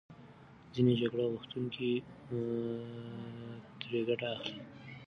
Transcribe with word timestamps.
ځینې 0.73 0.93
جګړه 1.01 1.25
غوښتونکي 1.33 1.91
ترې 3.79 3.99
ګټه 4.09 4.27
اخلي. 4.35 4.59